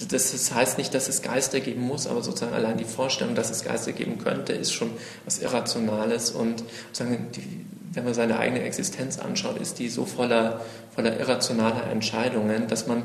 das 0.10 0.54
heißt 0.54 0.78
nicht, 0.78 0.94
dass 0.94 1.08
es 1.08 1.22
Geister 1.22 1.60
geben 1.60 1.82
muss, 1.82 2.08
aber 2.08 2.22
sozusagen 2.22 2.54
allein 2.54 2.78
die 2.78 2.86
Vorstellung, 2.86 3.36
dass 3.36 3.50
es 3.50 3.64
Geister 3.64 3.94
geben 3.94 4.20
könnte, 4.20 4.54
ist 4.54 4.74
schon 4.74 4.92
was 5.26 5.40
Irrationales 5.40 6.32
und 6.32 6.64
sozusagen 6.88 7.30
die, 7.36 7.66
wenn 7.94 8.04
man 8.04 8.14
seine 8.14 8.38
eigene 8.38 8.62
Existenz 8.62 9.18
anschaut, 9.18 9.60
ist 9.60 9.80
die 9.80 9.90
so 9.90 10.06
voller, 10.06 10.62
voller 10.94 11.20
irrationaler 11.20 11.90
Entscheidungen, 11.90 12.68
dass 12.68 12.86
man 12.86 13.04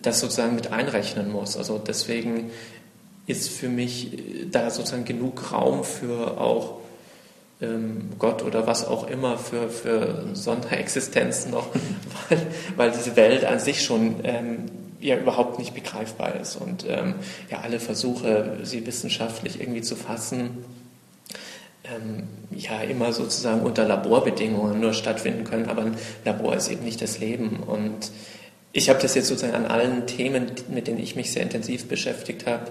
das 0.00 0.20
sozusagen 0.20 0.54
mit 0.54 0.72
einrechnen 0.72 1.30
muss. 1.30 1.56
Also 1.56 1.78
deswegen 1.78 2.50
ist 3.26 3.50
für 3.50 3.68
mich 3.68 4.12
äh, 4.12 4.46
da 4.50 4.70
sozusagen 4.70 5.04
genug 5.04 5.52
Raum 5.52 5.84
für 5.84 6.40
auch 6.40 6.80
ähm, 7.60 8.10
Gott 8.18 8.42
oder 8.42 8.66
was 8.66 8.86
auch 8.86 9.08
immer 9.08 9.38
für, 9.38 9.68
für 9.68 10.24
Sonderexistenzen 10.34 11.50
noch, 11.50 11.68
weil, 12.28 12.46
weil 12.76 12.90
diese 12.90 13.16
Welt 13.16 13.44
an 13.44 13.58
sich 13.60 13.82
schon 13.82 14.16
ähm, 14.24 14.66
ja 15.00 15.16
überhaupt 15.16 15.58
nicht 15.58 15.74
begreifbar 15.74 16.36
ist. 16.36 16.56
Und 16.56 16.84
ähm, 16.88 17.14
ja 17.50 17.60
alle 17.60 17.80
Versuche, 17.80 18.58
sie 18.62 18.86
wissenschaftlich 18.86 19.60
irgendwie 19.60 19.82
zu 19.82 19.96
fassen, 19.96 20.64
ähm, 21.84 22.24
ja 22.50 22.80
immer 22.82 23.12
sozusagen 23.12 23.62
unter 23.62 23.86
Laborbedingungen 23.86 24.80
nur 24.80 24.92
stattfinden 24.92 25.44
können, 25.44 25.66
aber 25.68 25.82
ein 25.82 25.96
Labor 26.24 26.56
ist 26.56 26.68
eben 26.68 26.84
nicht 26.84 27.00
das 27.00 27.18
Leben. 27.18 27.60
Und 27.60 28.10
ich 28.72 28.88
habe 28.90 29.00
das 29.00 29.14
jetzt 29.14 29.28
sozusagen 29.28 29.54
an 29.54 29.66
allen 29.66 30.06
Themen, 30.06 30.50
mit 30.68 30.86
denen 30.86 30.98
ich 30.98 31.16
mich 31.16 31.32
sehr 31.32 31.42
intensiv 31.42 31.88
beschäftigt 31.88 32.46
habe, 32.46 32.70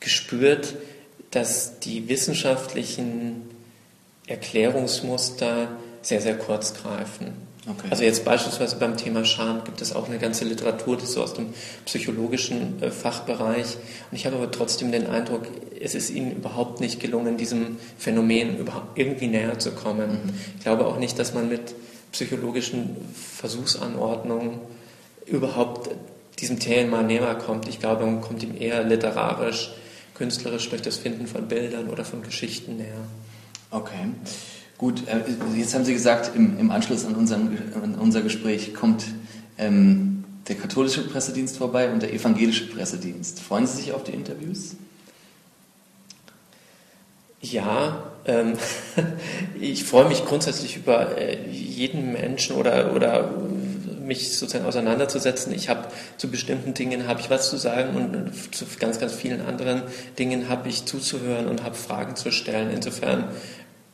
gespürt, 0.00 0.74
dass 1.30 1.78
die 1.80 2.08
wissenschaftlichen 2.08 3.42
Erklärungsmuster 4.26 5.68
sehr, 6.02 6.20
sehr 6.20 6.36
kurz 6.36 6.74
greifen. 6.74 7.50
Okay. 7.68 7.88
Also 7.90 8.04
jetzt 8.04 8.24
beispielsweise 8.24 8.76
beim 8.76 8.96
Thema 8.96 9.24
Scham 9.24 9.64
gibt 9.64 9.82
es 9.82 9.94
auch 9.94 10.08
eine 10.08 10.18
ganze 10.18 10.44
Literatur, 10.44 10.96
das 10.96 11.10
ist 11.10 11.12
so 11.12 11.22
aus 11.22 11.34
dem 11.34 11.52
psychologischen 11.84 12.82
äh, 12.82 12.90
Fachbereich. 12.90 13.76
Und 14.10 14.16
ich 14.16 14.24
habe 14.24 14.36
aber 14.36 14.50
trotzdem 14.50 14.92
den 14.92 15.06
Eindruck, 15.06 15.42
es 15.78 15.94
ist 15.94 16.10
ihnen 16.10 16.32
überhaupt 16.32 16.80
nicht 16.80 17.00
gelungen, 17.00 17.36
diesem 17.36 17.76
Phänomen 17.98 18.56
überhaupt 18.56 18.98
irgendwie 18.98 19.26
näher 19.26 19.58
zu 19.58 19.72
kommen. 19.72 20.10
Mhm. 20.10 20.34
Ich 20.56 20.64
glaube 20.64 20.86
auch 20.86 20.98
nicht, 20.98 21.18
dass 21.18 21.34
man 21.34 21.50
mit 21.50 21.74
psychologischen 22.12 22.96
Versuchsanordnungen 23.36 24.58
überhaupt 25.26 25.90
diesem 26.38 26.58
Thema 26.58 27.02
näher 27.02 27.34
kommt. 27.34 27.68
Ich 27.68 27.78
glaube, 27.78 28.06
man 28.06 28.22
kommt 28.22 28.42
ihm 28.42 28.56
eher 28.58 28.82
literarisch, 28.82 29.70
künstlerisch 30.20 30.68
durch 30.68 30.82
das 30.82 30.98
Finden 30.98 31.26
von 31.26 31.48
Bildern 31.48 31.88
oder 31.88 32.04
von 32.04 32.22
Geschichten 32.22 32.76
näher. 32.76 33.06
Okay. 33.70 34.10
Gut, 34.76 35.08
äh, 35.08 35.22
jetzt 35.56 35.74
haben 35.74 35.86
Sie 35.86 35.94
gesagt, 35.94 36.36
im, 36.36 36.58
im 36.58 36.70
Anschluss 36.70 37.06
an, 37.06 37.14
unseren, 37.14 37.56
an, 37.82 37.94
unser 37.94 38.20
Gespräch 38.20 38.74
kommt 38.74 39.06
ähm, 39.56 40.24
der 40.46 40.56
katholische 40.56 41.08
Pressedienst 41.08 41.56
vorbei 41.56 41.90
und 41.90 42.02
der 42.02 42.12
evangelische 42.12 42.66
Pressedienst. 42.66 43.40
Freuen 43.40 43.66
Sie 43.66 43.78
sich 43.78 43.92
auf 43.94 44.04
die 44.04 44.12
Interviews? 44.12 44.76
Ja, 47.40 48.02
ähm, 48.26 48.58
ich 49.58 49.84
freue 49.84 50.06
mich 50.06 50.26
grundsätzlich 50.26 50.76
über 50.76 51.16
äh, 51.16 51.50
jeden 51.50 52.12
Menschen 52.12 52.56
oder, 52.56 52.94
oder 52.94 53.32
mich 54.10 54.36
sozusagen 54.36 54.66
auseinanderzusetzen. 54.66 55.54
Ich 55.54 55.68
habe 55.68 55.86
zu 56.16 56.28
bestimmten 56.28 56.74
Dingen 56.74 57.06
habe 57.06 57.20
ich 57.20 57.30
was 57.30 57.48
zu 57.48 57.56
sagen 57.56 57.94
und 57.94 58.54
zu 58.54 58.64
ganz, 58.80 58.98
ganz 58.98 59.14
vielen 59.14 59.40
anderen 59.40 59.82
Dingen 60.18 60.48
habe 60.48 60.68
ich 60.68 60.84
zuzuhören 60.84 61.46
und 61.46 61.62
habe 61.62 61.76
Fragen 61.76 62.16
zu 62.16 62.32
stellen. 62.32 62.72
Insofern 62.72 63.28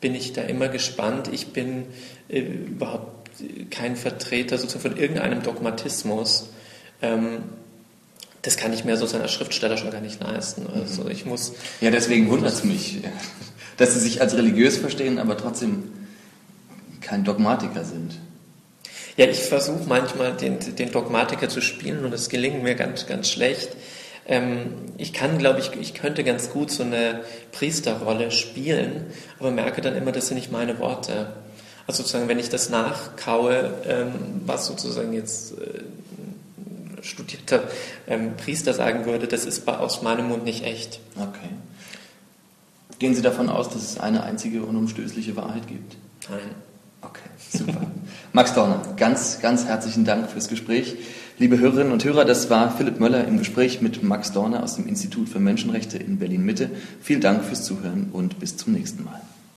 bin 0.01 0.15
ich 0.15 0.33
da 0.33 0.41
immer 0.41 0.69
gespannt. 0.69 1.29
Ich 1.31 1.53
bin 1.53 1.85
äh, 2.29 2.41
überhaupt 2.41 3.31
kein 3.71 3.97
Vertreter 3.97 4.57
sozusagen 4.57 4.95
von 4.95 4.97
irgendeinem 4.97 5.43
Dogmatismus. 5.43 6.49
Ähm, 7.03 7.43
das 8.41 8.57
kann 8.57 8.73
ich 8.73 8.87
mir 8.87 8.97
sozusagen 8.97 9.23
als 9.23 9.33
Schriftsteller 9.33 9.77
schon 9.77 9.91
gar 9.91 10.01
nicht 10.01 10.23
leisten. 10.23 10.67
Also 10.73 11.09
ich 11.11 11.27
muss. 11.27 11.53
Ja, 11.83 11.91
deswegen 11.91 12.31
wundert 12.31 12.55
es 12.55 12.65
mich, 12.65 13.03
dass 13.77 13.93
Sie 13.93 14.01
sich 14.01 14.23
als 14.23 14.35
religiös 14.35 14.79
verstehen, 14.79 15.19
aber 15.19 15.37
trotzdem 15.37 15.93
kein 17.03 17.23
Dogmatiker 17.23 17.85
sind. 17.85 18.13
Ja, 19.17 19.27
ich 19.27 19.41
versuche 19.41 19.85
manchmal 19.87 20.37
den, 20.37 20.59
den 20.77 20.93
Dogmatiker 20.93 21.49
zu 21.49 21.63
spielen 21.63 22.05
und 22.05 22.11
das 22.11 22.29
gelingt 22.29 22.63
mir 22.63 22.75
ganz, 22.75 23.07
ganz 23.07 23.31
schlecht. 23.31 23.71
Ähm, 24.29 24.75
ich 24.99 25.13
kann, 25.13 25.39
glaube 25.39 25.61
ich, 25.61 25.73
ich 25.81 25.95
könnte 25.95 26.23
ganz 26.25 26.51
gut 26.51 26.71
so 26.71 26.83
eine 26.83 27.23
Priesterrolle 27.53 28.31
spielen, 28.31 29.07
aber 29.39 29.51
merke 29.51 29.81
dann 29.81 29.97
immer, 29.97 30.13
das 30.13 30.29
sind 30.29 30.37
nicht 30.37 30.53
meine 30.53 30.79
Worte. 30.79 31.33
Also 31.87 32.03
sozusagen, 32.03 32.29
wenn 32.29 32.39
ich 32.39 32.49
das 32.49 32.69
nachkaue, 32.69 33.73
ähm, 33.87 34.43
was 34.45 34.67
sozusagen 34.67 35.13
jetzt 35.13 35.53
äh, 35.53 35.81
studierter 37.03 37.63
ähm, 38.09 38.37
Priester 38.37 38.75
sagen 38.75 39.07
würde, 39.07 39.29
das 39.29 39.47
ist 39.47 39.67
aus 39.69 40.03
meinem 40.03 40.29
Mund 40.29 40.45
nicht 40.45 40.65
echt. 40.65 41.01
Okay. 41.15 41.51
Gehen 42.99 43.15
Sie 43.15 43.23
davon 43.23 43.49
aus, 43.49 43.69
dass 43.69 43.83
es 43.83 44.01
eine 44.01 44.25
einzige 44.25 44.63
unumstößliche 44.63 45.37
Wahrheit 45.37 45.69
gibt? 45.69 45.97
Nein. 46.29 46.55
Okay, 47.09 47.59
super. 47.59 47.87
Max 48.33 48.55
Dorner, 48.55 48.81
ganz, 48.97 49.41
ganz 49.41 49.65
herzlichen 49.65 50.05
Dank 50.05 50.29
fürs 50.31 50.49
Gespräch. 50.49 50.97
Liebe 51.39 51.59
Hörerinnen 51.59 51.93
und 51.93 52.05
Hörer, 52.05 52.25
das 52.25 52.51
war 52.51 52.77
Philipp 52.77 52.99
Möller 52.99 53.27
im 53.27 53.39
Gespräch 53.39 53.81
mit 53.81 54.03
Max 54.03 54.33
Dorner 54.33 54.63
aus 54.63 54.77
dem 54.77 54.89
Institut 54.89 55.29
für 55.29 55.39
Menschenrechte 55.39 55.99
in 55.99 56.19
Berlin 56.19 56.45
Mitte. 56.45 56.71
Vielen 57.01 57.21
Dank 57.21 57.45
fürs 57.45 57.65
Zuhören 57.65 58.09
und 58.13 58.41
bis 58.41 58.57
zum 58.57 58.73
nächsten 58.73 59.05
Mal. 59.05 59.21